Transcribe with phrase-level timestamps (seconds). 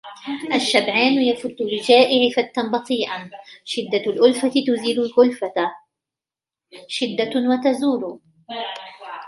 [0.55, 3.29] الشبعان يفُتُّ للجائع فتا بطيئا
[3.65, 5.53] شدة الألفة تزيل الكلفة
[6.87, 8.19] شدة وتزول